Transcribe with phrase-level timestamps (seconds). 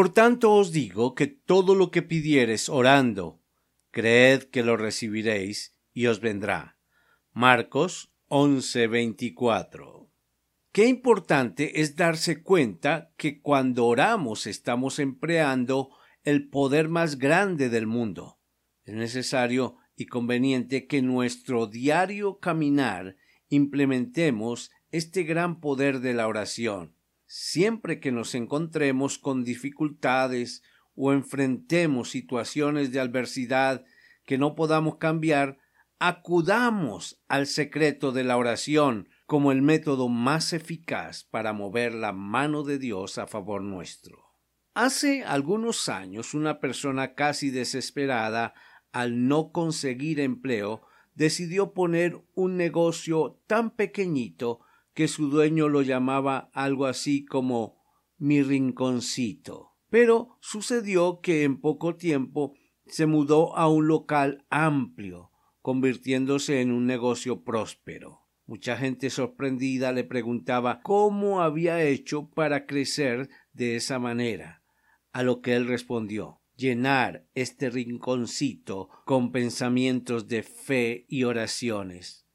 [0.00, 3.42] Por tanto os digo que todo lo que pidiereis orando,
[3.90, 6.78] creed que lo recibiréis y os vendrá.
[7.32, 10.08] Marcos 11:24.
[10.72, 15.90] Qué importante es darse cuenta que cuando oramos estamos empleando
[16.24, 18.40] el poder más grande del mundo.
[18.84, 23.16] Es necesario y conveniente que nuestro diario caminar
[23.50, 26.96] implementemos este gran poder de la oración
[27.32, 30.64] siempre que nos encontremos con dificultades
[30.96, 33.84] o enfrentemos situaciones de adversidad
[34.26, 35.58] que no podamos cambiar,
[36.00, 42.64] acudamos al secreto de la oración como el método más eficaz para mover la mano
[42.64, 44.34] de Dios a favor nuestro.
[44.74, 48.54] Hace algunos años una persona casi desesperada
[48.90, 50.82] al no conseguir empleo
[51.14, 54.62] decidió poner un negocio tan pequeñito
[55.00, 57.82] que su dueño lo llamaba algo así como
[58.18, 59.70] mi rinconcito.
[59.88, 62.52] Pero sucedió que en poco tiempo
[62.84, 65.30] se mudó a un local amplio,
[65.62, 68.26] convirtiéndose en un negocio próspero.
[68.44, 74.62] Mucha gente sorprendida le preguntaba cómo había hecho para crecer de esa manera,
[75.12, 82.26] a lo que él respondió llenar este rinconcito con pensamientos de fe y oraciones.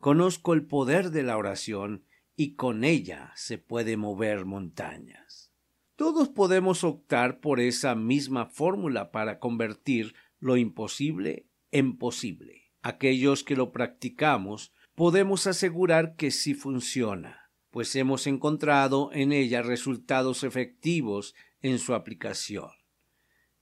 [0.00, 2.04] Conozco el poder de la oración
[2.40, 5.52] y con ella se puede mover montañas.
[5.96, 12.70] Todos podemos optar por esa misma fórmula para convertir lo imposible en posible.
[12.80, 20.44] Aquellos que lo practicamos podemos asegurar que sí funciona, pues hemos encontrado en ella resultados
[20.44, 22.70] efectivos en su aplicación.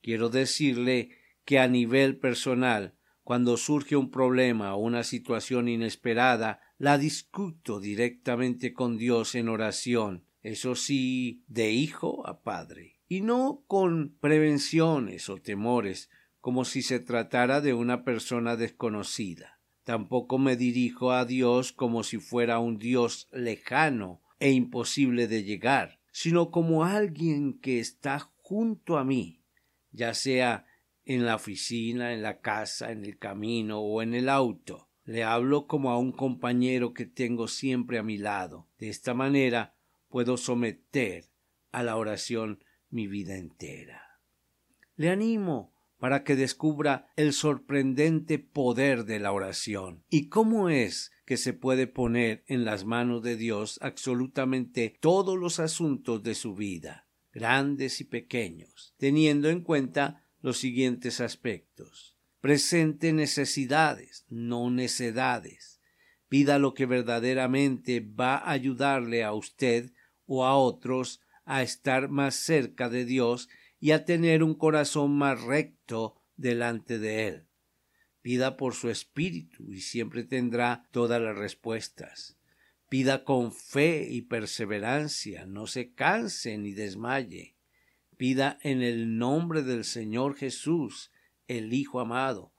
[0.02, 6.98] Quiero decirle que a nivel personal cuando surge un problema o una situación inesperada, la
[6.98, 14.16] discuto directamente con Dios en oración, eso sí, de hijo a padre, y no con
[14.20, 16.10] prevenciones o temores,
[16.40, 19.58] como si se tratara de una persona desconocida.
[19.84, 26.00] Tampoco me dirijo a Dios como si fuera un Dios lejano e imposible de llegar,
[26.12, 29.42] sino como alguien que está junto a mí,
[29.90, 30.66] ya sea
[31.04, 34.88] en la oficina, en la casa, en el camino o en el auto.
[35.06, 38.68] Le hablo como a un compañero que tengo siempre a mi lado.
[38.78, 39.76] De esta manera
[40.08, 41.26] puedo someter
[41.70, 44.02] a la oración mi vida entera.
[44.96, 51.36] Le animo para que descubra el sorprendente poder de la oración y cómo es que
[51.36, 57.08] se puede poner en las manos de Dios absolutamente todos los asuntos de su vida,
[57.32, 62.15] grandes y pequeños, teniendo en cuenta los siguientes aspectos.
[62.40, 65.80] Presente necesidades, no necedades.
[66.28, 69.92] Pida lo que verdaderamente va a ayudarle a usted
[70.26, 73.48] o a otros a estar más cerca de Dios
[73.80, 77.46] y a tener un corazón más recto delante de Él.
[78.20, 82.36] Pida por su espíritu y siempre tendrá todas las respuestas.
[82.88, 87.56] Pida con fe y perseverancia, no se canse ni desmaye.
[88.16, 91.12] Pida en el nombre del Señor Jesús,
[91.48, 92.52] el Hijo amado.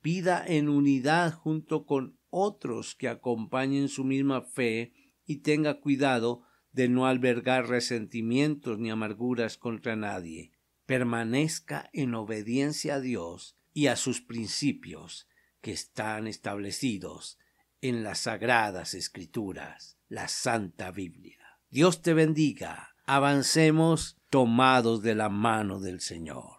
[0.00, 4.92] Pida en unidad junto con otros que acompañen su misma fe
[5.26, 6.42] y tenga cuidado
[6.72, 10.52] de no albergar resentimientos ni amarguras contra nadie.
[10.84, 15.26] Permanezca en obediencia a Dios y a sus principios
[15.60, 17.38] que están establecidos
[17.80, 21.38] en las sagradas escrituras, la Santa Biblia.
[21.70, 22.94] Dios te bendiga.
[23.06, 26.58] Avancemos tomados de la mano del Señor.